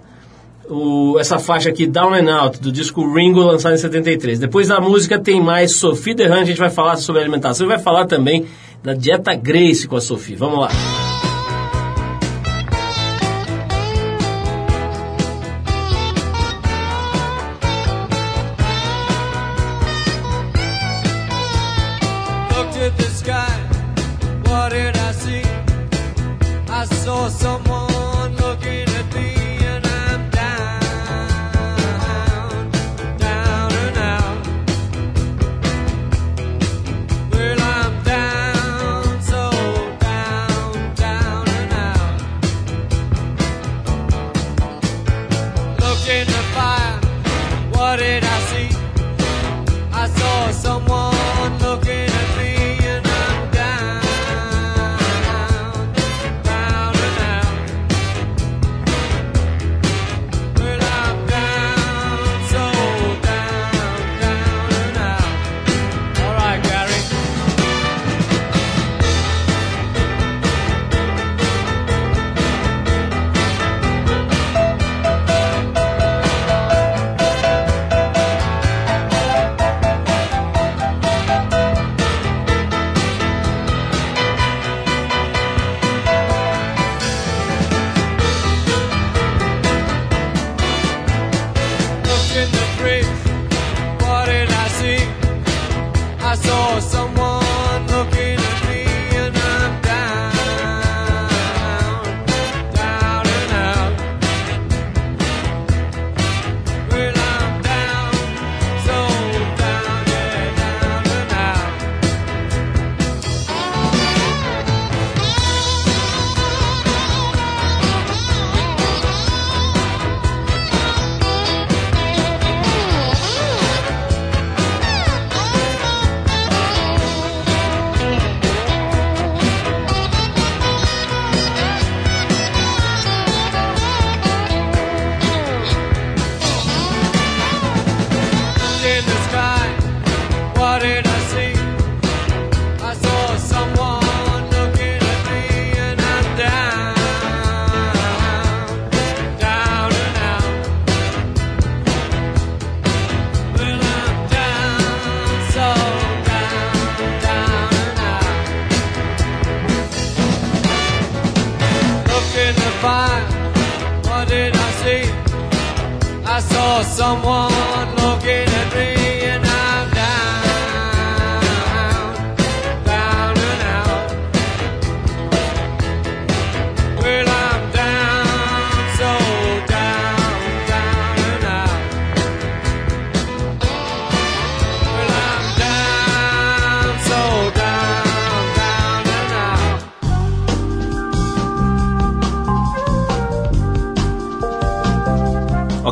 [0.69, 4.39] o, essa faixa aqui, Down and Out, do disco Ringo, lançado em 73.
[4.39, 7.79] Depois da música tem mais Sophie Derran, a gente vai falar sobre alimentação e vai
[7.79, 8.45] falar também
[8.83, 10.35] da dieta Grace com a Sophie.
[10.35, 11.04] Vamos lá.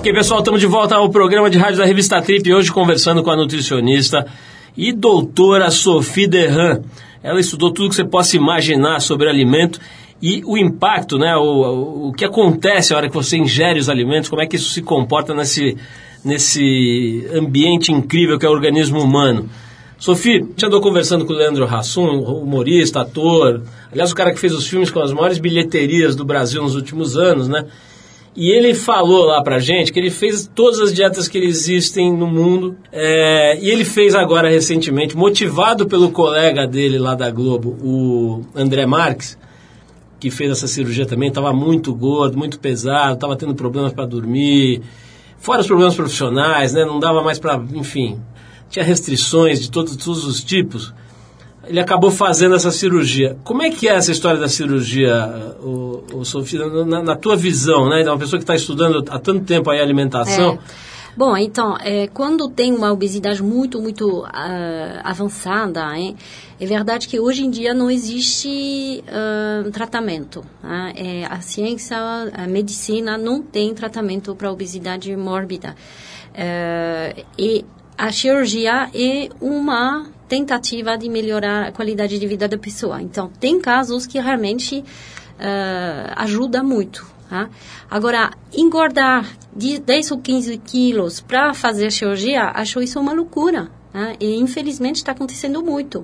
[0.03, 3.31] Ok, pessoal, estamos de volta ao programa de rádio da revista Trip, hoje conversando com
[3.31, 4.27] a nutricionista
[4.75, 6.81] e doutora Sophie Derran.
[7.23, 9.79] Ela estudou tudo que você possa imaginar sobre alimento
[10.21, 14.29] e o impacto, né, o, o que acontece na hora que você ingere os alimentos,
[14.29, 15.77] como é que isso se comporta nesse,
[16.21, 19.49] nesse ambiente incrível que é o organismo humano.
[19.97, 24.53] Sophie, já andou conversando com o Leandro Hassum, humorista, ator, aliás, o cara que fez
[24.53, 27.63] os filmes com as maiores bilheterias do Brasil nos últimos anos, né?
[28.36, 32.25] E ele falou lá pra gente que ele fez todas as dietas que existem no
[32.25, 32.75] mundo.
[32.91, 38.86] é, e ele fez agora recentemente, motivado pelo colega dele lá da Globo, o André
[38.86, 39.38] Marques,
[40.19, 44.81] que fez essa cirurgia também, estava muito gordo, muito pesado, estava tendo problemas para dormir,
[45.38, 46.86] fora os problemas profissionais, né?
[46.86, 48.19] Não dava mais para, enfim,
[48.69, 50.93] tinha restrições de todos, todos os tipos.
[51.66, 53.38] Ele acabou fazendo essa cirurgia.
[53.43, 57.89] Como é que é essa história da cirurgia, o, o Sofia, na, na tua visão,
[57.89, 58.03] né?
[58.03, 60.53] De uma pessoa que está estudando há tanto tempo aí a alimentação.
[60.53, 60.93] É.
[61.16, 66.16] Bom, então, é, quando tem uma obesidade muito, muito ah, avançada, hein,
[66.59, 70.43] é verdade que hoje em dia não existe ah, tratamento.
[70.64, 70.93] né?
[70.95, 71.97] É, a ciência,
[72.34, 75.76] a medicina não tem tratamento para obesidade mórbida.
[76.34, 77.64] É, e
[77.95, 82.99] a cirurgia é uma tentativa de melhorar a qualidade de vida da pessoa.
[82.99, 84.84] Então, tem casos que realmente
[85.39, 87.05] ah, ajuda muito.
[87.29, 87.49] tá?
[87.89, 93.69] Agora, engordar de 10 ou 15 quilos para fazer cirurgia, acho isso uma loucura.
[93.91, 94.15] tá?
[94.19, 96.03] E, infelizmente, está acontecendo muito.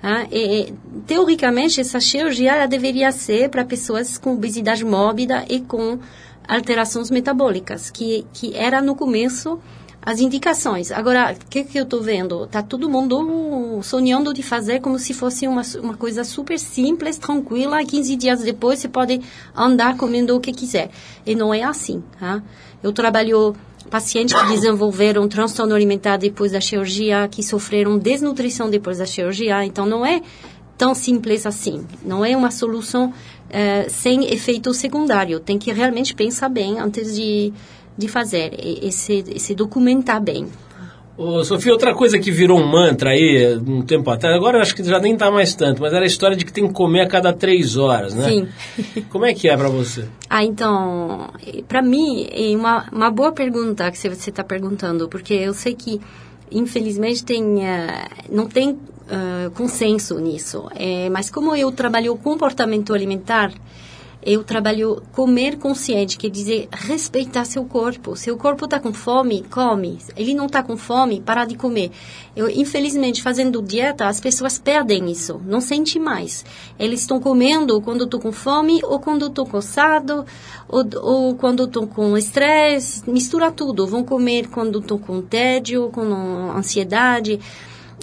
[0.00, 0.26] tá?
[0.32, 0.74] E,
[1.06, 6.00] teoricamente, essa cirurgia deveria ser para pessoas com obesidade mórbida e com
[6.48, 9.60] alterações metabólicas, que, que era no começo
[10.04, 10.90] as indicações.
[10.90, 12.46] Agora, o que, que eu estou vendo?
[12.48, 17.80] Tá todo mundo sonhando de fazer como se fosse uma, uma coisa super simples, tranquila,
[17.80, 19.20] e 15 dias depois você pode
[19.54, 20.90] andar comendo o que quiser.
[21.24, 22.02] E não é assim.
[22.18, 22.42] Tá?
[22.82, 23.54] Eu trabalho
[23.88, 29.86] pacientes que desenvolveram transtorno alimentar depois da cirurgia, que sofreram desnutrição depois da cirurgia, então
[29.86, 30.20] não é
[30.76, 31.86] tão simples assim.
[32.04, 33.12] Não é uma solução
[33.50, 35.38] eh, sem efeito secundário.
[35.38, 37.52] Tem que realmente pensar bem antes de,
[37.96, 40.46] de fazer e, e, se, documentar bem.
[41.16, 44.82] Ô, Sofia, outra coisa que virou um mantra aí um tempo atrás, agora acho que
[44.82, 47.06] já nem tá mais tanto, mas era a história de que tem que comer a
[47.06, 48.28] cada três horas, né?
[48.28, 48.48] Sim.
[49.10, 50.06] Como é que é para você?
[50.28, 51.28] Ah, então,
[51.68, 56.00] para mim, é uma, uma boa pergunta que você está perguntando, porque eu sei que,
[56.50, 60.68] infelizmente, tem, uh, não tem uh, consenso nisso.
[60.74, 63.52] É, mas como eu trabalho comportamento alimentar,
[64.24, 68.14] eu trabalho comer consciente, quer dizer, respeitar seu corpo.
[68.14, 69.98] Seu corpo está com fome, come.
[70.16, 71.90] Ele não está com fome, para de comer.
[72.36, 76.44] Eu, infelizmente, fazendo dieta, as pessoas perdem isso, não sente mais.
[76.78, 80.24] Eles estão comendo quando estou com fome, ou quando estou cansado,
[80.68, 83.88] ou, ou quando estou com estresse, mistura tudo.
[83.88, 86.02] Vão comer quando estou com tédio, com
[86.56, 87.40] ansiedade.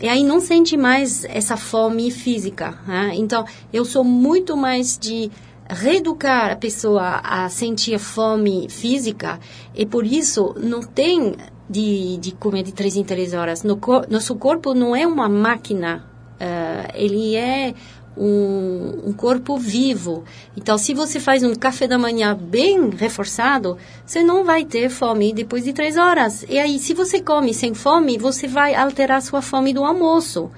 [0.02, 2.78] E aí não sente mais essa fome física.
[2.88, 3.12] Né?
[3.16, 5.30] Então, eu sou muito mais de
[5.70, 9.40] reeducar a pessoa a sentir fome física
[9.76, 11.36] e por isso não tem
[11.70, 13.64] de, de comer de três em três horas.
[13.64, 16.04] No, nosso corpo não é uma máquina,
[16.36, 17.76] uh, ele é
[18.18, 20.24] um, um, corpo vivo.
[20.58, 25.32] Então, se você faz um café da manhã bem reforçado, você não vai ter fome
[25.32, 26.44] depois de três horas.
[26.50, 30.50] E aí, se você come sem fome, você vai alterar sua fome do almoço.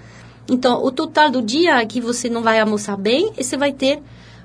[0.50, 4.02] Então, o total do dia que você não vai almoçar bem, você vai ter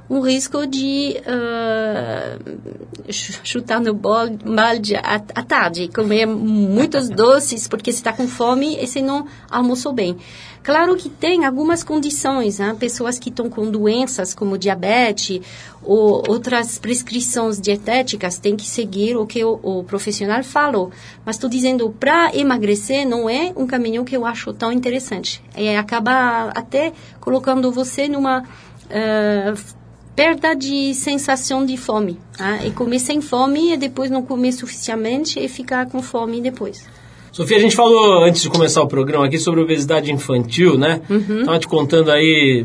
[0.08, 7.98] um risco de uh, chutar no balde à, à tarde, comer muitos doces porque você
[7.98, 10.16] está com fome e você não almoçou bem.
[10.62, 12.74] Claro que tem algumas condições, né?
[12.76, 15.40] pessoas que estão com doenças como diabetes
[15.80, 20.90] ou outras prescrições dietéticas têm que seguir o que o, o profissional falou.
[21.24, 25.40] Mas estou dizendo, para emagrecer não é um caminho que eu acho tão interessante.
[25.54, 29.75] É acaba até colocando você numa uh,
[30.16, 32.18] perda de sensação de fome.
[32.36, 32.64] Tá?
[32.64, 36.86] E comer sem fome e depois não comer suficientemente e ficar com fome depois.
[37.30, 41.02] Sofia, a gente falou antes de começar o programa aqui sobre obesidade infantil, né?
[41.10, 41.40] Uhum.
[41.40, 42.64] Estava te contando aí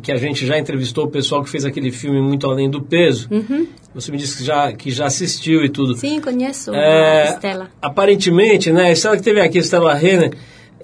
[0.00, 3.28] que a gente já entrevistou o pessoal que fez aquele filme Muito Além do Peso.
[3.30, 3.66] Uhum.
[3.94, 5.96] Você me disse que já, que já assistiu e tudo.
[5.96, 7.70] Sim, conheço É, a Estela.
[7.82, 8.84] Aparentemente, né?
[8.84, 10.32] A Estela que teve aqui, a Estela Renner,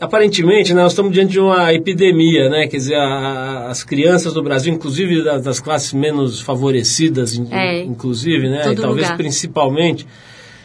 [0.05, 2.67] aparentemente né, nós estamos diante de uma epidemia, né?
[2.67, 3.01] Quer dizer, a-
[3.67, 8.73] a- as crianças do Brasil, inclusive da- das classes menos favorecidas, É, inclusive, né?
[8.73, 9.17] E talvez lugar.
[9.17, 10.07] principalmente,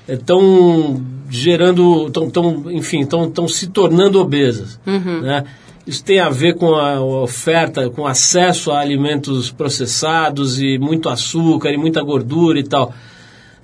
[0.07, 5.21] estão gerando, tão, tão, enfim, estão se tornando obesas, Uhum.
[5.21, 5.43] né?
[5.85, 11.71] Isso tem a ver com a oferta, com acesso a alimentos processados e muito açúcar
[11.71, 12.93] e muita gordura e tal.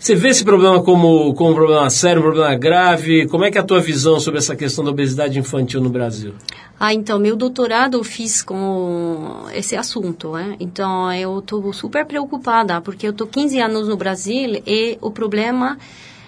[0.03, 3.25] Você vê esse problema como, como um problema sério, um problema grave?
[3.25, 6.33] Como é que é a tua visão sobre essa questão da obesidade infantil no Brasil?
[6.77, 10.57] Ah, então, meu doutorado eu fiz com esse assunto, né?
[10.59, 15.77] Então, eu estou super preocupada, porque eu estou 15 anos no Brasil e o problema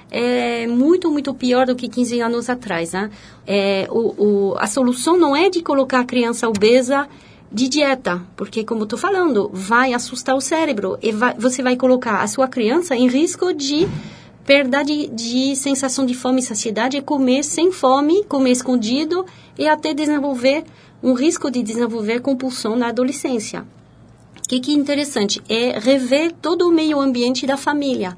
[0.10, 3.12] é muito, muito pior do que 15 anos atrás, né?
[3.46, 7.10] É, o, o, a solução não é de colocar a criança obesa
[7.56, 12.22] de dieta, porque, como estou falando, vai assustar o cérebro e vai, você vai colocar
[12.22, 13.88] a sua criança em risco de
[14.46, 19.26] perda de, de sensação de fome e saciedade é comer sem fome, comer escondido
[19.58, 20.66] e até desenvolver
[21.02, 23.66] um risco de desenvolver compulsão na adolescência.
[24.38, 28.18] O que, que é interessante é rever todo o meio ambiente da família.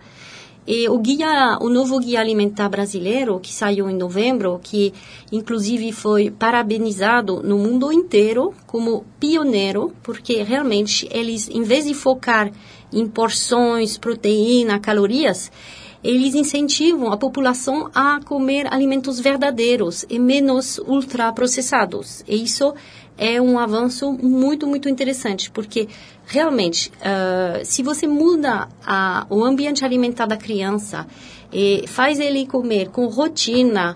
[0.67, 4.93] E o guia, o novo guia alimentar brasileiro que saiu em novembro, que
[5.31, 12.51] inclusive foi parabenizado no mundo inteiro como pioneiro, porque realmente eles, em vez de focar
[12.91, 15.49] em porções, proteína, calorias,
[16.03, 22.23] eles incentivam a população a comer alimentos verdadeiros e menos ultraprocessados.
[22.27, 22.73] E isso
[23.17, 25.87] é um avanço muito, muito interessante, porque
[26.27, 31.07] realmente, ah, se você muda a- o ambiente alimentar da criança
[31.51, 33.95] e faz ele comer com rotina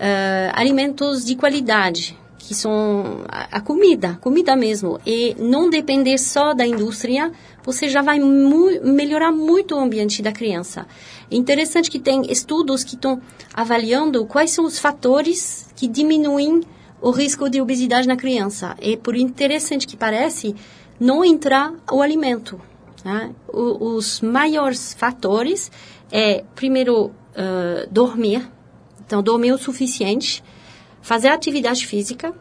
[0.00, 6.54] ah, alimentos de qualidade, que são a, a comida, comida mesmo, e não depender só
[6.54, 7.30] da indústria,
[7.64, 10.86] você já vai mu- melhorar muito o ambiente da criança.
[11.30, 13.20] É interessante que tem estudos que estão
[13.52, 16.60] avaliando quais são os fatores que diminuem
[17.02, 18.74] o risco de obesidade na criança.
[18.80, 20.54] E por interessante que parece,
[21.00, 22.60] não entrar o alimento.
[23.04, 23.32] né?
[23.48, 25.70] O- os maiores fatores
[26.10, 28.50] é, primeiro, ah, dormir.
[29.06, 30.42] Então, dormir o suficiente,
[31.00, 32.34] fazer atividade física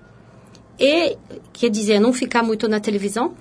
[0.80, 1.16] e,
[1.54, 3.34] quer dizer, não ficar muito na televisão.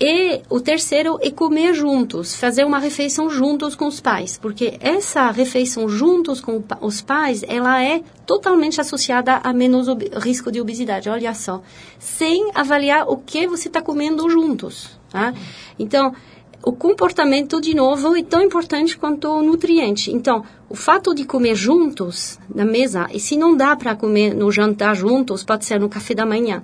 [0.00, 5.30] E o terceiro é comer juntos, fazer uma refeição juntos com os pais, porque essa
[5.30, 9.86] refeição juntos com os pais, ela é totalmente associada a menos
[10.20, 11.62] risco de obesidade, olha só,
[11.98, 15.32] sem avaliar o que você está comendo juntos, tá?
[15.78, 16.12] Então,
[16.66, 20.10] o comportamento, de novo, é tão importante quanto o nutriente.
[20.10, 24.50] Então, o fato de comer juntos na mesa, e se não dá para comer no
[24.50, 26.62] jantar juntos, pode ser no café da manhã,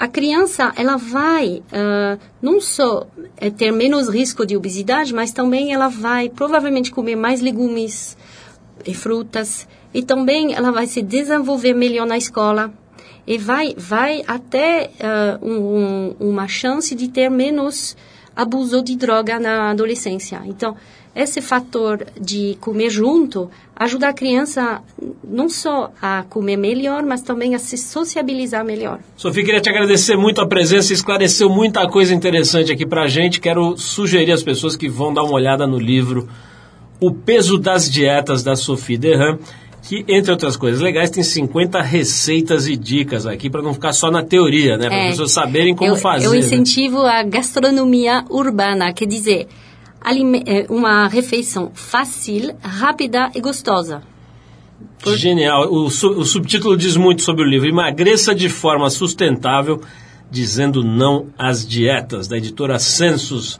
[0.00, 5.72] a criança ela vai ah, não só eh, ter menos risco de obesidade, mas também
[5.74, 8.16] ela vai provavelmente comer mais legumes
[8.86, 12.72] e frutas e também ela vai se desenvolver melhor na escola
[13.26, 17.94] e vai vai até ah, um- um- uma chance de ter menos
[18.34, 20.40] abuso de droga na adolescência.
[20.46, 20.74] Então
[21.14, 24.80] esse fator de comer junto ajuda a criança
[25.24, 29.00] não só a comer melhor, mas também a se sociabilizar melhor.
[29.16, 33.40] Sofia, queria te agradecer muito a presença, esclareceu muita coisa interessante aqui pra gente.
[33.40, 36.28] Quero sugerir às pessoas que vão dar uma olhada no livro
[37.00, 39.38] O Peso das Dietas, da Sophie Derham,
[39.82, 44.10] que, entre outras coisas legais, tem 50 receitas e dicas aqui para não ficar só
[44.10, 44.88] na teoria, né?
[44.88, 45.10] Para as É.
[45.12, 46.26] pessoas saberem como eu, fazer.
[46.26, 46.38] Eu né?
[46.38, 49.48] incentivo a gastronomia urbana, quer dizer,
[50.68, 54.02] uma refeição fácil, rápida e gostosa.
[55.16, 55.72] Genial.
[55.72, 57.68] O, su- o subtítulo diz muito sobre o livro.
[57.68, 59.80] Emagreça de forma sustentável,
[60.30, 63.58] dizendo não às dietas, da editora Census.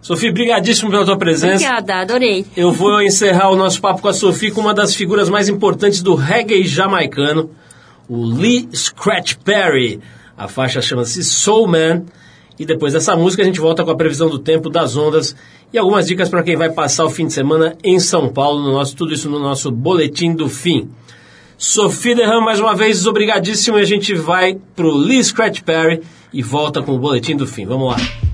[0.00, 1.54] Sofia, brigadíssimo pela tua presença.
[1.64, 2.46] Obrigada, adorei.
[2.56, 6.00] Eu vou encerrar o nosso papo com a Sofia com uma das figuras mais importantes
[6.02, 7.50] do reggae jamaicano,
[8.08, 10.00] o Lee Scratch Perry.
[10.36, 12.04] A faixa chama-se Soul Man.
[12.58, 15.34] E depois dessa música a gente volta com a previsão do tempo, das ondas
[15.72, 18.72] e algumas dicas para quem vai passar o fim de semana em São Paulo, no
[18.72, 20.88] nosso, tudo isso no nosso boletim do fim.
[21.56, 23.78] Sofia Derram, mais uma vez, obrigadíssimo.
[23.78, 26.02] E a gente vai pro Lee Scratch Perry
[26.32, 27.66] e volta com o boletim do fim.
[27.66, 28.27] Vamos lá.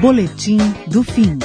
[0.00, 1.38] Boletim do Fim.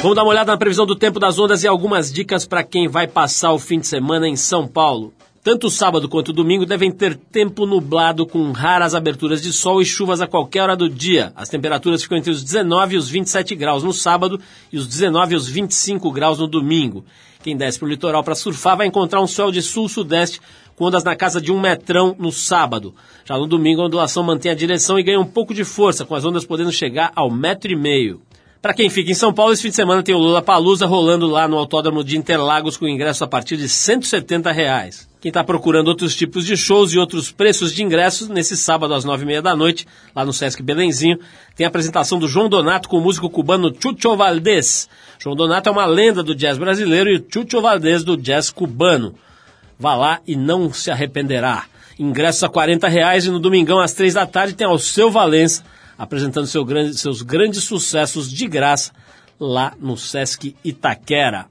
[0.00, 2.86] Vamos dar uma olhada na previsão do tempo das ondas e algumas dicas para quem
[2.86, 5.12] vai passar o fim de semana em São Paulo.
[5.42, 10.20] Tanto sábado quanto domingo devem ter tempo nublado com raras aberturas de sol e chuvas
[10.20, 11.32] a qualquer hora do dia.
[11.34, 14.40] As temperaturas ficam entre os 19 e os 27 graus no sábado
[14.72, 17.04] e os 19 e os 25 graus no domingo.
[17.42, 20.40] Quem desce para o litoral para surfar vai encontrar um sol de sul-sudeste
[20.78, 22.94] com ondas na casa de um metrão no sábado.
[23.24, 26.14] Já no domingo a ondulação mantém a direção e ganha um pouco de força, com
[26.14, 28.22] as ondas podendo chegar ao metro e meio.
[28.62, 31.26] Para quem fica em São Paulo, esse fim de semana tem o Lula Palusa rolando
[31.26, 35.08] lá no Autódromo de Interlagos com ingresso a partir de 170 reais.
[35.20, 39.04] Quem está procurando outros tipos de shows e outros preços de ingressos, nesse sábado às
[39.04, 41.18] nove e meia da noite, lá no Sesc Belenzinho,
[41.56, 44.88] tem a apresentação do João Donato com o músico cubano Chucho Valdés.
[45.18, 49.14] João Donato é uma lenda do jazz brasileiro e Chucho Valdés do jazz cubano.
[49.78, 51.66] Vá lá e não se arrependerá.
[51.98, 55.62] Ingressos a 40 reais e no domingão às três da tarde tem Alceu Valença
[55.98, 58.92] apresentando seu grande, seus grandes sucessos de graça
[59.38, 61.46] lá no Sesc Itaquera.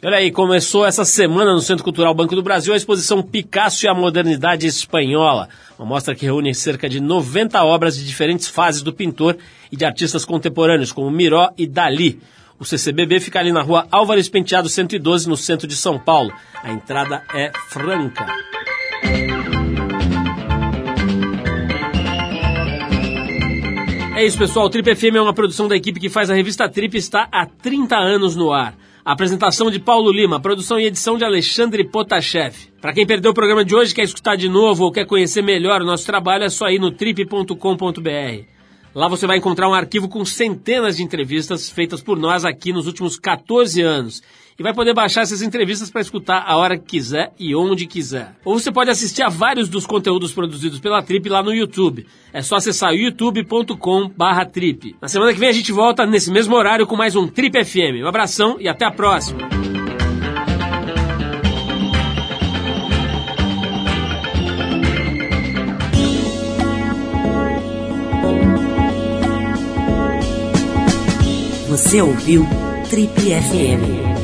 [0.00, 3.88] Olha aí, começou essa semana no Centro Cultural Banco do Brasil a exposição Picasso e
[3.88, 8.92] a Modernidade Espanhola, uma mostra que reúne cerca de 90 obras de diferentes fases do
[8.92, 9.36] pintor
[9.72, 12.20] e de artistas contemporâneos, como Miró e Dali.
[12.60, 16.32] O CCBB fica ali na rua Álvares Penteado 112, no centro de São Paulo.
[16.60, 18.26] A entrada é franca.
[24.16, 24.66] É isso, pessoal.
[24.66, 27.28] O Trip FM é uma produção da equipe que faz a revista Trip e está
[27.30, 28.74] há 30 anos no ar.
[29.04, 32.54] A apresentação de Paulo Lima, produção e edição de Alexandre Potashev.
[32.80, 35.80] Para quem perdeu o programa de hoje, quer escutar de novo ou quer conhecer melhor
[35.80, 38.57] o nosso trabalho, é só ir no trip.com.br.
[38.94, 42.86] Lá você vai encontrar um arquivo com centenas de entrevistas feitas por nós aqui nos
[42.86, 44.22] últimos 14 anos
[44.58, 48.34] e vai poder baixar essas entrevistas para escutar a hora que quiser e onde quiser.
[48.44, 52.06] Ou você pode assistir a vários dos conteúdos produzidos pela Trip lá no YouTube.
[52.32, 54.96] É só acessar youtube.com/trip.
[55.00, 58.02] Na semana que vem a gente volta nesse mesmo horário com mais um Trip FM.
[58.02, 59.67] Um abração e até a próxima.
[71.78, 72.44] Você ouviu
[72.90, 74.17] Trip FM.